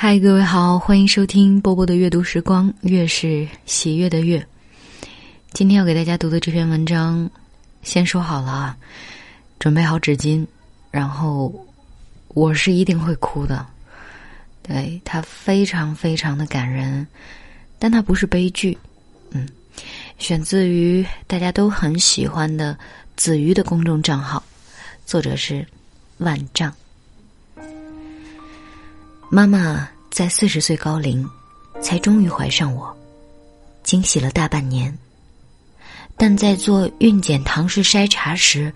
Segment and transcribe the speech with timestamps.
[0.00, 4.46] 嗨，各位好，欢迎收听波波的阅读时光，月是喜悦的月。
[5.52, 7.28] 今天要给大家读的这篇文章，
[7.82, 8.76] 先说好了啊，
[9.58, 10.46] 准备好纸巾，
[10.92, 11.52] 然后
[12.28, 13.66] 我是一定会哭的。
[14.62, 17.04] 对，它非常非常的感人，
[17.76, 18.78] 但它不是悲剧。
[19.30, 19.48] 嗯，
[20.16, 22.78] 选自于大家都很喜欢的
[23.16, 24.40] 子瑜的公众账号，
[25.04, 25.66] 作者是
[26.18, 26.72] 万丈。
[29.30, 31.28] 妈妈在四十岁高龄，
[31.82, 32.96] 才终于怀上我，
[33.82, 34.96] 惊喜了大半年。
[36.16, 38.72] 但在做孕检唐氏筛查时，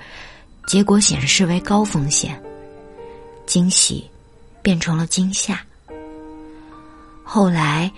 [0.66, 2.38] 结果显示为高风险，
[3.46, 4.06] 惊喜
[4.60, 5.58] 变成了惊吓。
[7.24, 7.90] 后来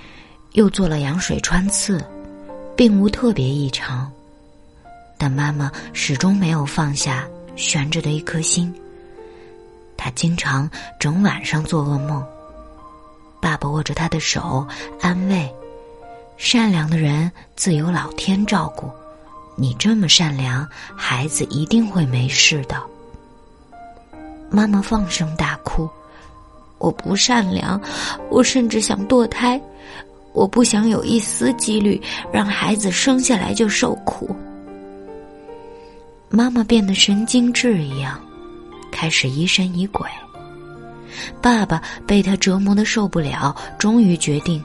[0.53, 2.01] 又做了羊水穿刺，
[2.77, 4.09] 并无特别异常，
[5.19, 8.73] 但妈妈始终没有放下悬着的一颗心。
[9.97, 12.25] 她经常整晚上做噩梦。
[13.45, 14.67] 爸爸握着他的手，
[15.03, 15.55] 安慰
[16.39, 18.91] ：“善良的人自有老天照顾，
[19.55, 22.83] 你这么善良，孩子一定会没事的。”
[24.49, 25.87] 妈妈放声大哭
[26.81, 27.79] ：“我不善良，
[28.31, 29.61] 我甚至想堕胎，
[30.33, 32.01] 我不想有一丝几率
[32.33, 34.35] 让孩子生下来就受苦。”
[36.31, 38.19] 妈妈变得神经质一样，
[38.91, 40.09] 开始疑神疑鬼。
[41.43, 44.63] 爸爸被他折磨的受不了，终于决定：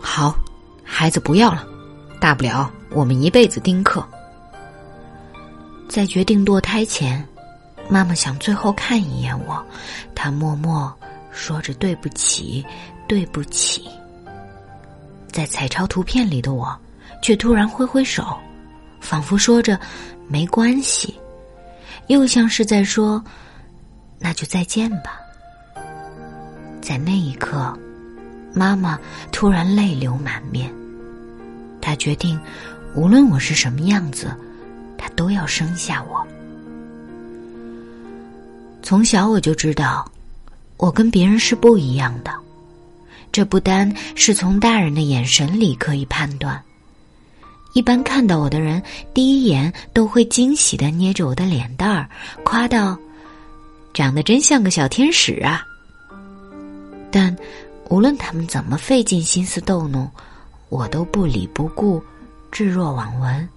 [0.00, 0.34] 好，
[0.84, 1.66] 孩子不要了，
[2.20, 4.06] 大不了我们一辈子丁克。
[5.88, 7.26] 在决定堕胎前，
[7.88, 9.64] 妈妈想最后看一眼我，
[10.14, 10.92] 她默默
[11.30, 12.64] 说着对不起，
[13.08, 13.88] 对不起。
[15.32, 16.76] 在彩超图片里的我，
[17.22, 18.36] 却突然挥挥手，
[19.00, 19.78] 仿佛说着
[20.26, 21.14] 没关系，
[22.08, 23.22] 又像是在说
[24.18, 25.19] 那就再见吧。
[26.80, 27.76] 在那一刻，
[28.52, 28.98] 妈妈
[29.30, 30.72] 突然泪流满面。
[31.80, 32.38] 她决定，
[32.94, 34.34] 无论我是什么样子，
[34.98, 36.26] 她都要生下我。
[38.82, 40.10] 从小我就知道，
[40.76, 42.32] 我跟别人是不一样的。
[43.32, 46.60] 这不单是从大人的眼神里可以判断，
[47.74, 48.82] 一般看到我的人，
[49.14, 52.08] 第一眼都会惊喜的捏着我的脸蛋儿，
[52.42, 52.98] 夸道
[53.94, 55.64] ：“长得真像个小天使啊！”
[57.10, 57.36] 但，
[57.88, 60.10] 无论他们怎么费尽心思逗弄，
[60.68, 62.02] 我都不理不顾，
[62.50, 63.48] 置若罔闻。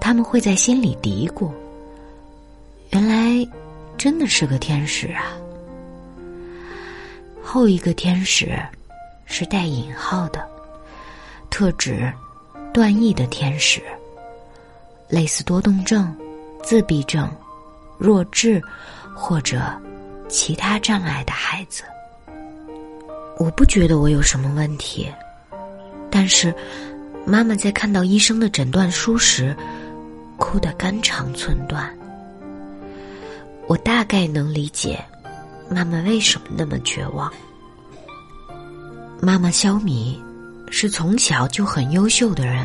[0.00, 1.50] 他们会在心里嘀咕
[2.92, 3.48] ：“原来，
[3.96, 5.32] 真的是个天使啊。”
[7.42, 8.58] 后一个天使，
[9.24, 10.46] 是带引号的，
[11.48, 12.12] 特指
[12.74, 13.80] 断译的天使，
[15.08, 16.14] 类似多动症、
[16.62, 17.30] 自闭症、
[17.96, 18.62] 弱智
[19.14, 19.62] 或者
[20.28, 21.82] 其他障碍的孩子。
[23.38, 25.12] 我不觉得我有什么问题，
[26.10, 26.54] 但是
[27.26, 29.54] 妈妈在看到医生的诊断书时，
[30.38, 31.94] 哭得肝肠寸断。
[33.66, 35.04] 我大概能理解
[35.68, 37.30] 妈妈为什么那么绝望。
[39.20, 40.22] 妈妈肖米
[40.70, 42.64] 是从小就很优秀的人，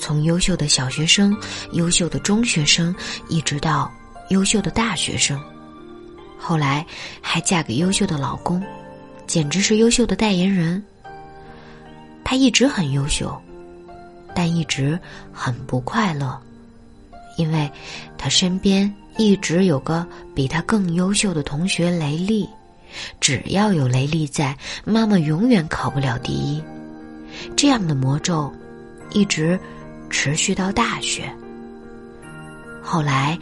[0.00, 1.36] 从优秀的小学生、
[1.72, 2.94] 优秀的中学生，
[3.28, 3.88] 一直到
[4.30, 5.40] 优秀的大学生，
[6.38, 6.84] 后来
[7.20, 8.60] 还嫁给优秀的老公。
[9.30, 10.82] 简直是优秀的代言人。
[12.24, 13.40] 他一直很优秀，
[14.34, 14.98] 但一直
[15.32, 16.36] 很不快乐，
[17.36, 17.70] 因为
[18.18, 20.04] 他身边一直有个
[20.34, 22.48] 比他更优秀的同学雷利。
[23.20, 24.52] 只要有雷利在，
[24.84, 26.60] 妈妈永远考不了第一。
[27.54, 28.52] 这样的魔咒
[29.12, 29.56] 一直
[30.10, 31.32] 持续到大学。
[32.82, 33.38] 后来，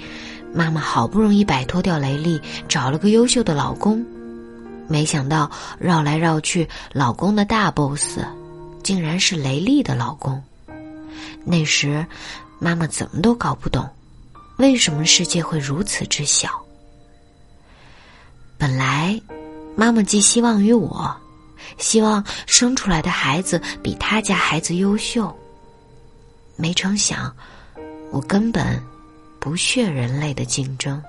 [0.53, 2.38] 妈妈好不容易摆脱掉雷利，
[2.69, 4.05] 找了个优秀的老公。
[4.88, 8.19] 没想到绕来绕去，老公的大 boss，
[8.82, 10.43] 竟然是雷利的老公。
[11.44, 12.04] 那时，
[12.59, 13.88] 妈妈怎么都搞不懂，
[14.56, 16.50] 为什么世界会如此之小。
[18.56, 19.21] 本来，
[19.76, 21.15] 妈妈寄希望于我，
[21.76, 25.34] 希望生出来的孩子比他家孩子优秀。
[26.56, 27.32] 没成想，
[28.11, 28.82] 我根本
[29.38, 31.00] 不屑人类的竞争。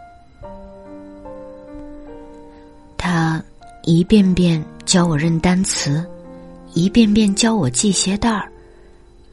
[3.92, 6.06] 一遍遍教我认单词，
[6.76, 8.48] 一遍遍教我系鞋带儿，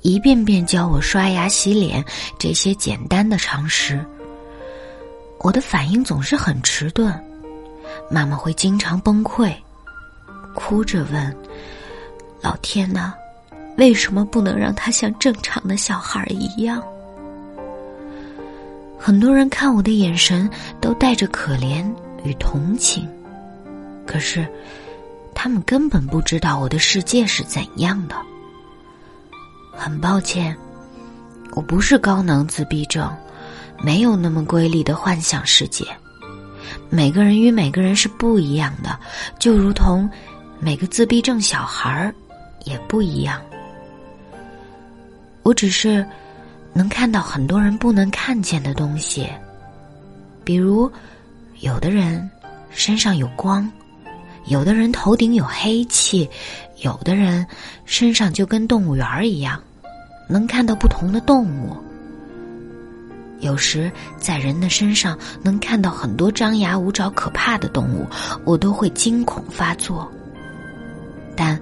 [0.00, 2.02] 一遍遍教我刷牙洗脸
[2.38, 4.02] 这些简单的常识。
[5.40, 7.12] 我的反应总是很迟钝，
[8.10, 9.52] 妈妈会经常崩溃，
[10.54, 11.36] 哭着问
[12.40, 13.12] ：“老天呐，
[13.76, 16.82] 为什么不能让他像正常的小孩一样？”
[18.98, 20.48] 很多人看我的眼神
[20.80, 21.84] 都带着可怜
[22.24, 23.06] 与同情。
[24.06, 24.46] 可是，
[25.34, 28.16] 他们根本不知道我的世界是怎样的。
[29.72, 30.56] 很抱歉，
[31.52, 33.14] 我不是高能自闭症，
[33.82, 35.84] 没有那么瑰丽的幻想世界。
[36.88, 38.98] 每个人与每个人是不一样的，
[39.38, 40.08] 就如同
[40.58, 42.14] 每个自闭症小孩儿
[42.64, 43.40] 也不一样。
[45.42, 46.04] 我只是
[46.72, 49.28] 能看到很多人不能看见的东西，
[50.42, 50.90] 比如
[51.60, 52.28] 有的人
[52.70, 53.70] 身上有光。
[54.46, 56.28] 有的人头顶有黑气，
[56.82, 57.44] 有的人
[57.84, 59.60] 身上就跟动物园儿一样，
[60.28, 61.76] 能看到不同的动物。
[63.40, 68.06] 有时在人的身上能看到很多张牙舞爪、可怕的动物，
[68.44, 70.10] 我都会惊恐发作。
[71.36, 71.60] 但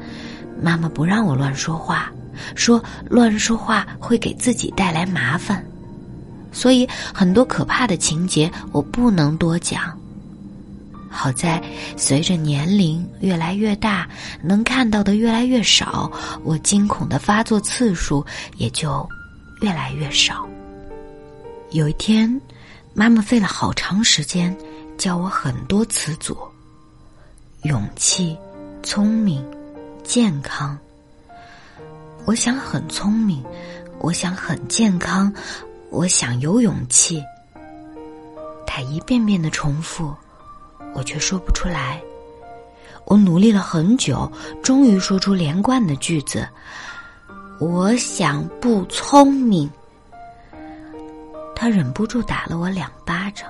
[0.63, 2.13] 妈妈不让我乱说话，
[2.55, 5.65] 说乱说话会给自己带来麻烦，
[6.53, 9.99] 所以很多可怕的情节我不能多讲。
[11.15, 11.63] 好在，
[11.97, 14.07] 随着年龄越来越大，
[14.43, 16.11] 能看到的越来越少，
[16.43, 18.27] 我惊恐的发作次数
[18.57, 19.09] 也就
[19.61, 20.47] 越来越少。
[21.71, 22.41] 有一天，
[22.93, 24.55] 妈妈费了好长时间
[24.99, 26.37] 教我很多词组：
[27.63, 28.37] 勇气、
[28.83, 29.43] 聪明、
[30.03, 30.77] 健康。
[32.25, 33.43] 我想很聪明，
[34.01, 35.33] 我想很健康，
[35.91, 37.23] 我想有勇气。
[38.67, 40.13] 她一遍遍的重复。
[40.95, 42.01] 我却说不出来。
[43.05, 44.31] 我努力了很久，
[44.63, 46.49] 终于说出连贯的句子。
[47.59, 49.71] 我想不聪明。
[51.55, 53.49] 他忍不住打了我两巴掌。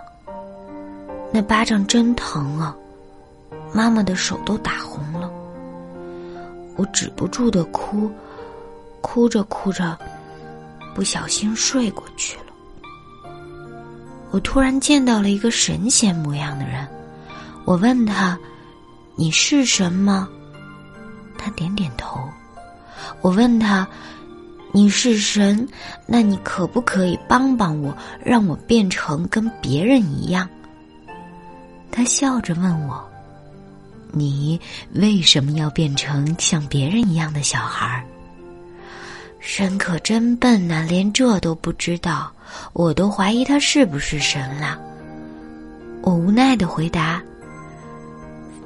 [1.32, 2.76] 那巴掌真疼啊！
[3.72, 5.30] 妈妈的手都打红了。
[6.76, 8.10] 我止不住的哭，
[9.00, 9.98] 哭着哭着，
[10.94, 12.44] 不小心睡过去了。
[14.30, 16.86] 我突然见到了一个神仙模样的人。
[17.64, 18.38] 我问他
[19.16, 20.28] ：“你是神吗？”
[21.38, 22.20] 他点点头。
[23.20, 23.86] 我问他
[24.72, 25.66] ：“你是神，
[26.06, 30.48] 那你可不可以帮帮我，让我变成跟别人一样？”
[31.90, 33.02] 他笑着问我
[34.12, 34.60] ：“你
[34.94, 38.04] 为什么要变成像别人一样的小孩？”
[39.38, 42.32] 神可真笨呐，连这都不知道，
[42.72, 44.80] 我都怀疑他是不是神了。
[46.02, 47.22] 我无奈的回答。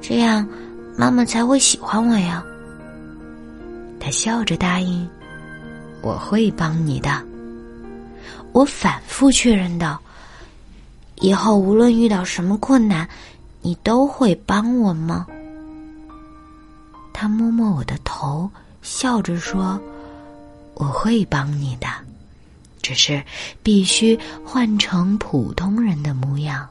[0.01, 0.47] 这样，
[0.97, 2.43] 妈妈才会喜欢我呀。
[3.99, 5.07] 他笑着答应
[6.01, 7.21] ：“我会帮你的。”
[8.51, 10.01] 我反复确认道
[11.21, 13.07] ：“以后无论遇到什么困难，
[13.61, 15.27] 你都会帮我吗？”
[17.13, 18.49] 他摸摸我的头，
[18.81, 19.79] 笑着说
[20.75, 21.87] ：“我会帮你的，
[22.81, 23.21] 只是
[23.61, 26.65] 必须换成普通人的模样。”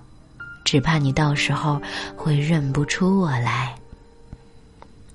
[0.70, 1.80] 只怕你到时候
[2.14, 3.74] 会认不出我来。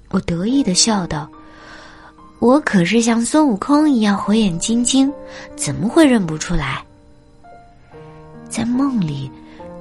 [0.09, 1.29] 我得意的笑道
[2.41, 5.13] ：“我可是像孙悟空一样火眼金睛，
[5.55, 6.83] 怎么会认不出来？”
[8.50, 9.29] 在梦里，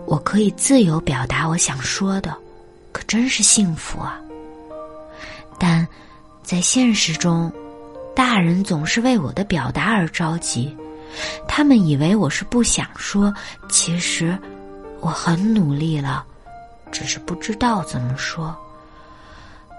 [0.04, 2.36] 我可以自由表达我想说的，
[2.92, 4.20] 可真是幸福啊！
[5.58, 5.88] 但
[6.42, 7.50] 在现实中，
[8.14, 10.76] 大人总是为我的表达而着急，
[11.48, 13.32] 他们以为我是不想说，
[13.70, 14.38] 其实……
[15.02, 16.25] 我很努力了，
[16.93, 18.56] 只是不知道怎么说。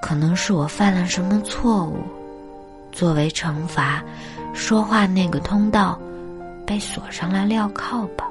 [0.01, 2.03] 可能是我犯了什么错误，
[2.91, 4.03] 作为惩罚，
[4.53, 5.97] 说话那个通道
[6.67, 8.27] 被锁上了镣铐吧。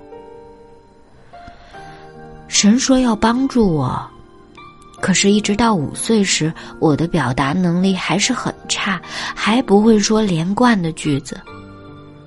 [2.46, 4.06] 神说要帮助我，
[5.00, 9.00] 可是，一直到五岁时，我的表达能力还是很差，
[9.34, 11.40] 还不会说连贯的句子。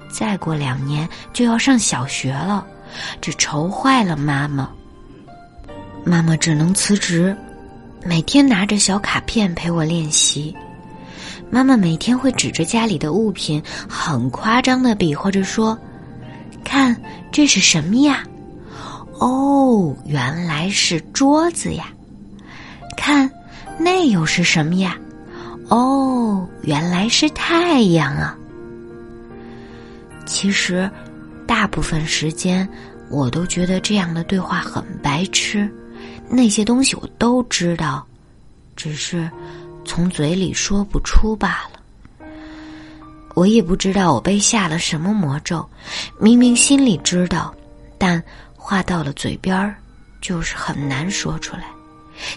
[0.09, 2.65] 再过两年就要上小学了。
[3.21, 4.69] 这愁坏了妈妈。
[6.03, 7.35] 妈妈只能辞职，
[8.03, 10.55] 每天拿着小卡片陪我练习。
[11.49, 15.77] 妈妈每天会指着家里的物品，很夸张的比划着说
[16.63, 16.95] ：“看，
[17.31, 18.23] 这是什么呀？
[19.19, 21.85] 哦，原来是桌子呀！
[22.97, 23.29] 看，
[23.79, 24.97] 那又是什么呀？
[25.69, 28.37] 哦，原来是太阳啊！”
[30.25, 30.89] 其实。
[31.47, 32.67] 大部分时间，
[33.09, 35.69] 我都觉得这样的对话很白痴。
[36.27, 38.05] 那些东西我都知道，
[38.75, 39.29] 只是
[39.83, 42.27] 从嘴里说不出罢了。
[43.35, 45.67] 我也不知道我被下了什么魔咒，
[46.19, 47.53] 明明心里知道，
[47.97, 48.23] 但
[48.55, 49.75] 话到了嘴边儿，
[50.21, 51.65] 就是很难说出来。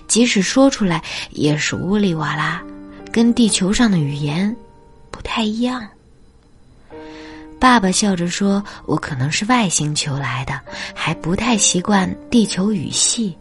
[0.09, 2.63] 即使说出来，也是呜里哇啦，
[3.13, 4.55] 跟地球上的语言
[5.11, 5.87] 不太一样。
[7.61, 10.61] 爸爸笑着说：“我可能是外星球来的，
[10.95, 13.37] 还不太习惯地球语系。”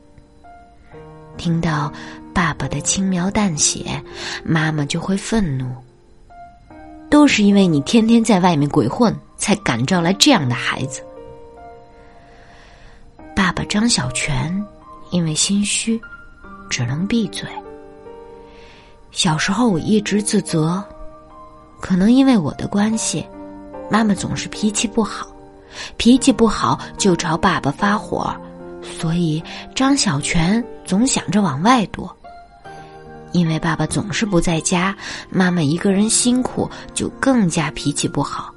[1.37, 1.91] 听到
[2.33, 4.03] 爸爸的轻描淡写，
[4.43, 5.71] 妈妈就会愤怒。
[7.09, 11.01] 都是因为你天天在外面鬼混，才感召来这样的孩子。
[13.35, 14.65] 爸爸张小泉
[15.11, 16.01] 因为心虚，
[16.69, 17.47] 只能闭嘴。
[19.11, 20.83] 小时候我一直自责，
[21.79, 23.25] 可能因为我的关系，
[23.89, 25.27] 妈妈总是脾气不好，
[25.97, 28.35] 脾气不好就朝爸爸发火。
[28.81, 29.43] 所以
[29.75, 32.15] 张小泉总想着往外躲，
[33.31, 34.95] 因为爸爸总是不在家，
[35.29, 38.53] 妈妈一个人辛苦，就更加脾气不好。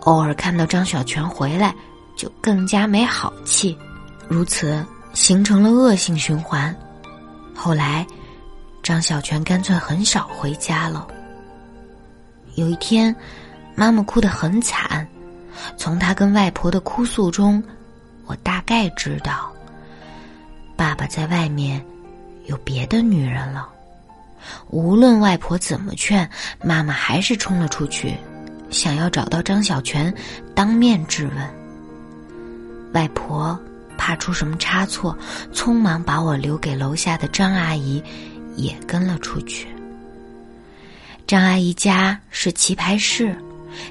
[0.00, 1.74] 偶尔看到张小泉回来，
[2.16, 3.76] 就更加没好气，
[4.26, 6.74] 如此形成了恶性循环。
[7.54, 8.06] 后来，
[8.82, 11.06] 张小泉干脆很少回家了。
[12.54, 13.14] 有一天，
[13.78, 15.06] 妈妈哭得很惨，
[15.76, 17.62] 从她跟外婆的哭诉中。
[18.26, 19.52] 我大概知道，
[20.76, 21.80] 爸爸在外面
[22.46, 23.68] 有别的女人了。
[24.70, 26.28] 无论外婆怎么劝，
[26.60, 28.16] 妈妈还是冲了出去，
[28.68, 30.12] 想要找到张小泉，
[30.56, 32.92] 当面质问。
[32.92, 33.56] 外婆
[33.96, 35.16] 怕出什么差错，
[35.54, 38.02] 匆忙把我留给楼下的张阿姨，
[38.56, 39.68] 也跟了出去。
[41.26, 43.34] 张阿姨家是棋牌室，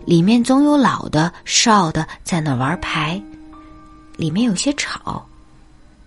[0.06, 3.22] 里面总有老的、少的在那玩牌。
[4.16, 5.24] 里面有些吵，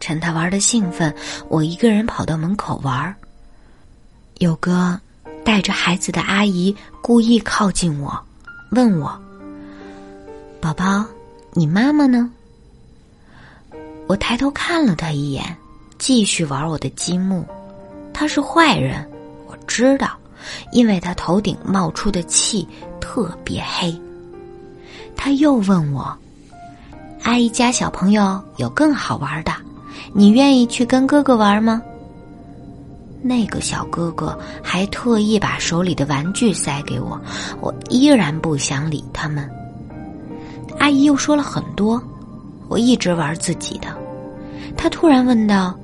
[0.00, 1.14] 趁他玩的兴奋，
[1.48, 3.14] 我一个人跑到门口玩。
[4.38, 4.98] 有个
[5.44, 8.18] 带着孩子的阿姨故意靠近我，
[8.72, 9.16] 问我
[10.60, 11.04] ：“宝宝，
[11.52, 12.30] 你妈妈呢？”
[14.08, 15.56] 我抬头看了他一眼，
[15.98, 17.46] 继续玩我的积木。
[18.12, 19.08] 他是坏人，
[19.46, 20.18] 我知道，
[20.72, 22.66] 因为他头顶冒出的气
[23.00, 23.94] 特别黑。
[25.16, 26.16] 他又问我。
[27.22, 29.52] 阿姨家小朋友有更好玩的，
[30.14, 31.82] 你愿意去跟哥哥玩吗？
[33.22, 37.20] 那个小哥哥还特意把手里的玩具塞给我，
[37.60, 39.46] 我依然不想理他们。
[40.78, 42.02] 阿姨又说了很多，
[42.68, 43.88] 我一直玩自己的。
[44.74, 45.78] 他突然问道：“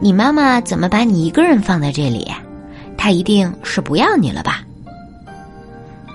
[0.00, 2.26] 你妈妈怎么把你一个人放在这里？
[3.00, 4.62] 他一定是不要你了吧？”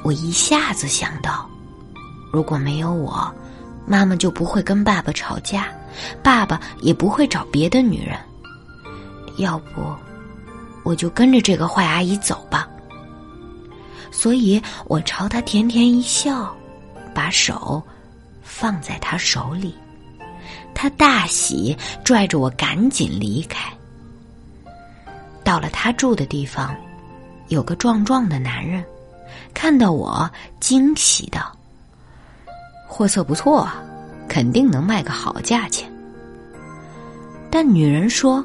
[0.05, 1.49] 我一下子想到。
[2.31, 3.33] 如果没有我，
[3.87, 5.67] 妈妈就不会跟爸爸吵架，
[6.21, 8.15] 爸爸也不会找别的女人。
[9.37, 9.81] 要不，
[10.83, 12.67] 我就跟着这个坏阿姨走吧。
[14.11, 16.55] 所以我朝她甜甜一笑，
[17.13, 17.81] 把手
[18.43, 19.73] 放在她手里，
[20.75, 23.74] 她大喜，拽着我赶紧离开。
[25.45, 26.75] 到了他住的地方，
[27.49, 28.83] 有个壮壮的男人，
[29.53, 31.55] 看到我惊喜道。
[32.87, 33.69] 货色不错，
[34.27, 35.89] 肯定能卖个好价钱。
[37.51, 38.43] 但女人说：“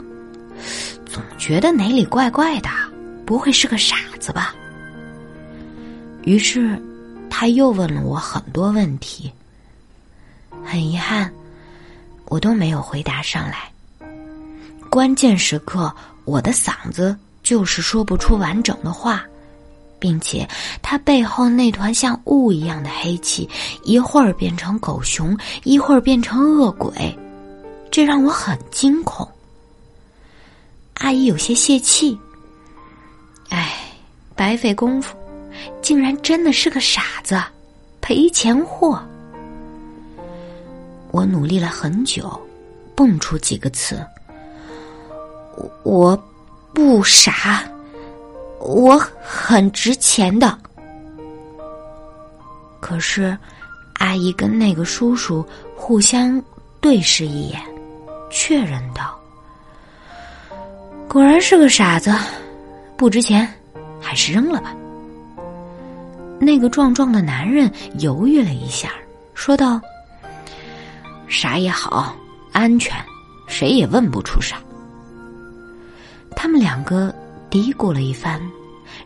[1.06, 2.68] 总觉得哪里怪怪的，
[3.24, 4.54] 不会是个傻子吧？”
[6.22, 6.80] 于是，
[7.30, 9.32] 他又问了我很多问题。
[10.62, 11.32] 很遗憾，
[12.26, 13.70] 我都没有回答上来。
[14.90, 15.94] 关键时刻，
[16.30, 19.24] 我的嗓子就是说不出完整的话。
[19.98, 20.48] 并且，
[20.80, 23.46] 他背后那团像雾一样的黑气，
[23.84, 26.90] 一会儿变成狗熊，一会儿变成恶鬼，
[27.90, 29.28] 这让我很惊恐。
[30.94, 32.18] 阿姨有些泄气，
[33.50, 33.92] 唉，
[34.34, 35.14] 白费功夫，
[35.82, 37.38] 竟然真的是个傻子，
[38.00, 38.98] 赔钱货。
[41.10, 42.40] 我努力了很久，
[42.94, 44.02] 蹦出几个词
[45.82, 46.20] ：“我
[46.72, 47.62] 不傻。”
[48.60, 50.56] 我很值钱的，
[52.78, 53.36] 可是
[53.94, 55.42] 阿姨跟那个叔叔
[55.74, 56.40] 互相
[56.78, 57.58] 对视一眼，
[58.28, 59.18] 确认道
[61.08, 62.14] ：“果然是个傻子，
[62.98, 63.50] 不值钱，
[63.98, 64.74] 还是扔了吧。”
[66.38, 68.90] 那个壮壮的男人犹豫了一下，
[69.32, 69.80] 说道
[71.28, 72.14] ：“傻也好，
[72.52, 72.94] 安全，
[73.46, 74.58] 谁也问不出啥。”
[76.34, 77.14] 他们两个。
[77.50, 78.40] 嘀咕了一番，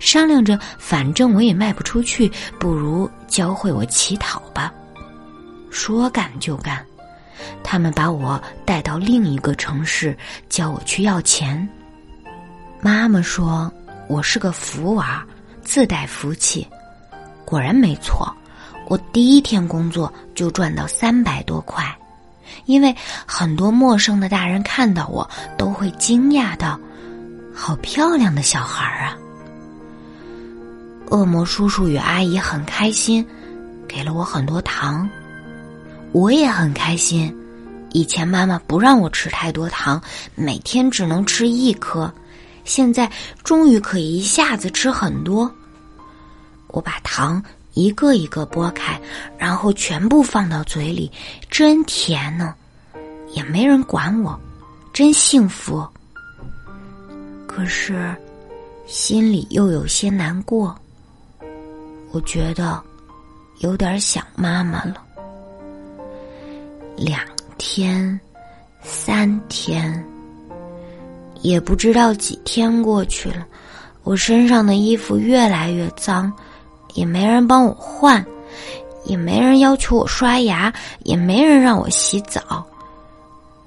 [0.00, 4.70] 商量着，反正我也卖不出去，不如教会我乞讨吧。
[5.70, 6.84] 说干就干，
[7.62, 10.14] 他们把我带到另一个城市，
[10.50, 11.66] 教我去要钱。
[12.82, 13.72] 妈妈说
[14.08, 15.24] 我是个福娃，
[15.62, 16.68] 自带福气。
[17.46, 18.30] 果然没错，
[18.88, 21.82] 我第一天工作就赚到三百多块，
[22.66, 25.26] 因为很多陌生的大人看到我
[25.56, 26.78] 都会惊讶到。
[27.54, 29.16] 好漂亮的小孩儿啊！
[31.10, 33.24] 恶魔叔叔与阿姨很开心，
[33.86, 35.08] 给了我很多糖。
[36.12, 37.34] 我也很开心，
[37.92, 40.02] 以前妈妈不让我吃太多糖，
[40.34, 42.12] 每天只能吃一颗。
[42.64, 43.10] 现在
[43.42, 45.50] 终于可以一下子吃很多。
[46.68, 47.42] 我把糖
[47.74, 49.00] 一个一个剥开，
[49.38, 51.10] 然后全部放到嘴里，
[51.50, 52.54] 真甜呢，
[53.32, 54.38] 也没人管我，
[54.92, 55.86] 真幸福。
[57.54, 58.12] 可是，
[58.84, 60.74] 心里又有些难过。
[62.10, 62.82] 我觉得
[63.60, 64.96] 有点想妈妈了。
[66.96, 67.20] 两
[67.56, 68.18] 天，
[68.82, 70.04] 三天，
[71.42, 73.46] 也不知道几天过去了，
[74.02, 76.32] 我身上的衣服越来越脏，
[76.94, 78.24] 也没人帮我换，
[79.04, 82.66] 也没人要求我刷牙，也没人让我洗澡。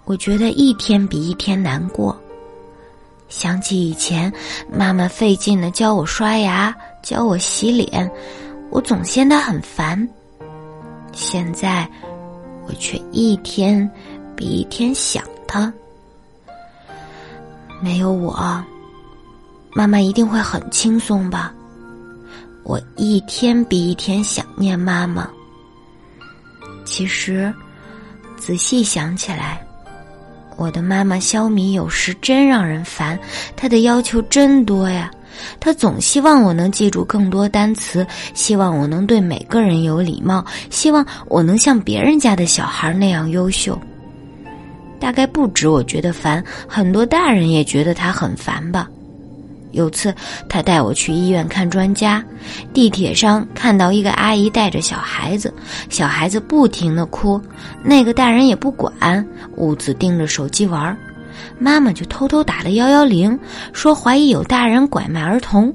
[0.03, 2.13] 我觉得一天比一天难过。
[3.29, 4.31] 想起以前
[4.71, 8.09] 妈妈费劲的教我刷牙，教我洗脸，
[8.69, 10.07] 我总嫌她很烦。
[11.13, 11.89] 现在。
[12.69, 13.89] 我却一天
[14.35, 15.71] 比一天想他。
[17.79, 18.61] 没有我，
[19.71, 21.53] 妈妈一定会很轻松吧？
[22.63, 25.29] 我一天比一天想念妈妈。
[26.83, 27.53] 其实，
[28.35, 29.65] 仔细想起来，
[30.57, 33.17] 我的妈妈肖米有时真让人烦，
[33.55, 35.09] 她的要求真多呀。
[35.59, 43.79] 她总希望我能记住更多单词，希望我能对每个人有礼貌，希望我能像别人家的小孩那样优秀。
[44.99, 48.89] 大概不止我觉得烦，很多大人也觉得她很烦吧。
[49.77, 50.13] 有次
[50.49, 52.23] 他带我去医院看专家，
[52.73, 55.53] 地铁上看到一个阿姨带着小孩子，
[55.87, 57.39] 小孩子不停的哭，
[57.83, 58.91] 那个大人也不管，
[59.55, 60.97] 兀自盯着手机玩儿。
[61.59, 63.37] 妈妈就偷偷打了幺幺零，
[63.71, 65.71] 说怀疑有大人拐卖儿童。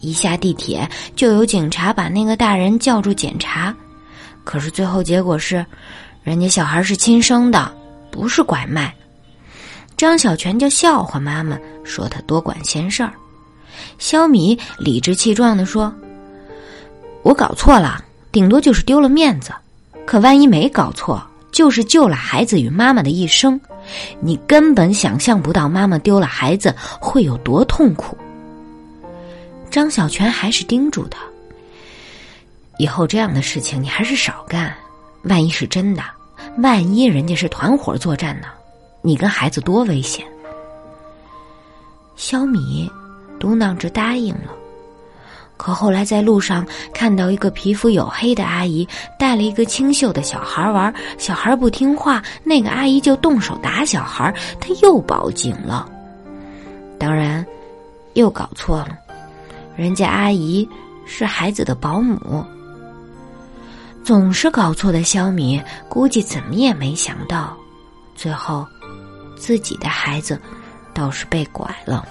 [0.00, 3.74] 一下地铁就有警察把那个大人叫住检查，
[4.44, 5.66] 可是最后结果是，
[6.22, 7.68] 人家小孩是亲生的，
[8.12, 8.94] 不是拐卖。
[9.98, 13.12] 张小泉就笑话妈妈，说他多管闲事儿。
[13.98, 15.92] 肖米理直气壮地说
[17.24, 19.50] ：“我搞错了，顶多就是丢了面子，
[20.06, 23.60] 可万一没搞错，就是救了孩子与妈妈的一生。”
[24.22, 28.16] 你根本想象不到妈妈丢了孩子会有多痛苦。
[29.68, 31.18] 张小泉还是叮嘱他
[32.78, 34.72] ：“以后这样的事情你还是少干，
[35.24, 36.04] 万一是真的，
[36.58, 38.46] 万一人家是团伙作战呢？
[39.08, 40.24] 你跟孩子多危险。”
[42.14, 42.90] 小米
[43.40, 44.52] 嘟囔着答应了。
[45.56, 48.86] 可后来在路上看到一个皮肤黝黑的阿姨
[49.18, 55.88] 带了一个清秀的小孩玩，小孩不听话，那个阿姨就动手打小孩，她又报警了。
[56.96, 57.44] 当然，
[58.14, 58.96] 又搞错了，
[59.74, 60.68] 人家阿姨
[61.06, 62.44] 是孩子的保姆。
[64.04, 67.56] 总是搞错的小米，估计怎么也没想到，
[68.14, 68.64] 最后
[69.38, 70.38] 自己的孩子
[70.92, 72.06] 倒是被拐了。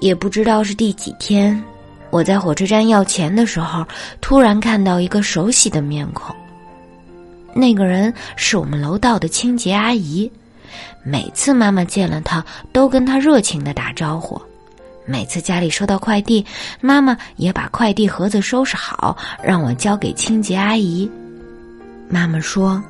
[0.00, 1.60] 也不知道是第几天，
[2.10, 3.84] 我在火车站要钱的时候，
[4.20, 6.32] 突然看到一个熟悉的面孔。
[7.54, 10.30] 那个人是我们楼道的清洁阿姨，
[11.02, 14.40] 每次妈妈见了她，都跟她热情的打招呼。
[15.04, 16.44] 每次家里收到快递，
[16.80, 21.10] 妈妈也把快递盒子收拾好，让我交给清洁阿姨。
[22.08, 22.80] 妈妈说：“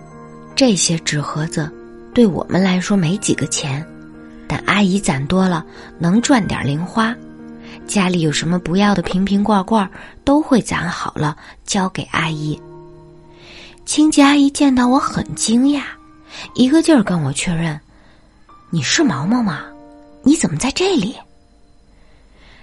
[0.55, 1.73] 这些纸盒子，
[2.19, 3.87] 对我们来说没几个钱。”
[4.49, 5.65] 但阿姨攒多了，
[6.01, 7.15] 能赚点零花。
[7.87, 9.89] 家里有什么不要的瓶瓶罐罐，
[10.25, 12.61] 都会攒好了交给阿姨。
[13.87, 15.83] 清洁阿姨见到我很惊讶，
[16.55, 17.79] 一个劲儿跟我确认
[18.69, 19.61] ：“你是毛毛吗？
[20.25, 21.15] 你怎么在这里？”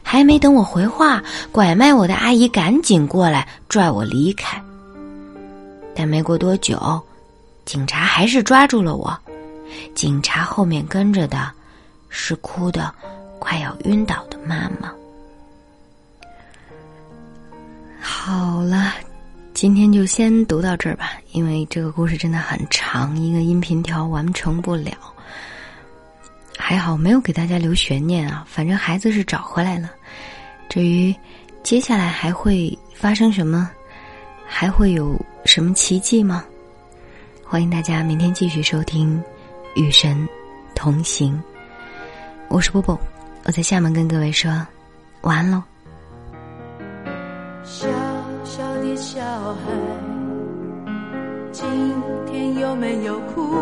[0.04, 4.62] 还没等我回话，拐卖我的阿姨赶紧过来拽我离开。
[5.96, 7.02] 但没过多久，
[7.64, 9.18] 警察还是抓住了我。
[9.94, 11.52] 警察后面跟着的。
[12.18, 12.96] 是哭的
[13.40, 14.90] 快要晕倒的妈妈。
[18.00, 18.94] 好了，
[19.54, 24.94] 今天就先读到这儿吧，因为这个故事真的很长，一个音频条完成不了。
[26.58, 29.92] 还好没有给大家留悬念啊，反正孩子是找回来了。
[30.70, 31.14] 至于
[31.64, 33.70] 接下来还会发生什么，
[34.48, 36.46] 还会有什么奇迹吗？
[37.44, 39.22] 欢迎大家明天继续收听
[39.76, 40.28] 《与神
[40.74, 41.34] 同行》。
[42.50, 42.98] 我是波波，
[43.44, 44.50] 我在厦门跟各位说
[45.22, 45.62] 晚安喽。
[47.64, 47.88] 小
[48.44, 49.60] 小的小孩，
[51.52, 51.68] 今
[52.26, 53.54] 天有没有哭？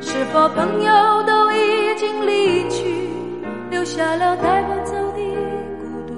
[0.00, 3.08] 是否朋友都已经离去，
[3.70, 5.22] 留下了带不走的
[5.78, 6.14] 孤独？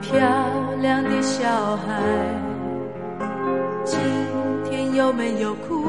[0.00, 0.20] 漂
[0.80, 2.00] 亮的小孩，
[3.84, 3.98] 今
[4.70, 5.08] 天有。
[5.14, 5.88] 没有哭？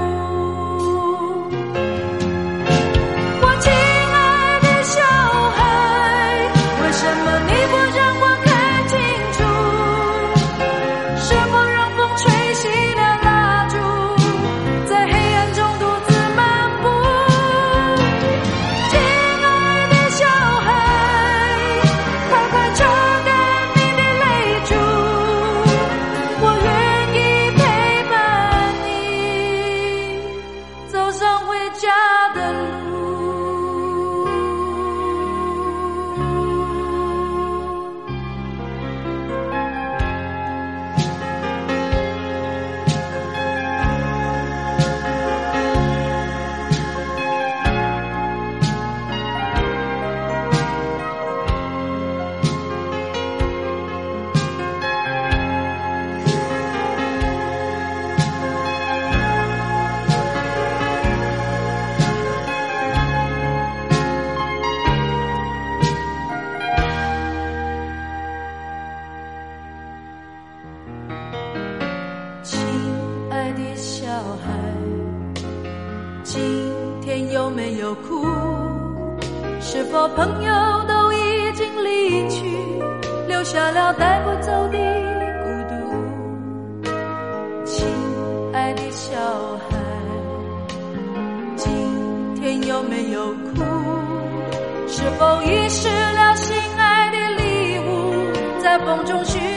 [98.91, 99.50] 梦中寻